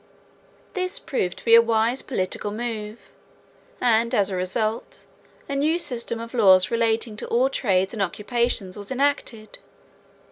[0.73, 2.97] This proved to be a wise political move
[3.79, 5.05] and, as a result,
[5.47, 9.59] a new system of laws relating to all trades and occupations was enacted.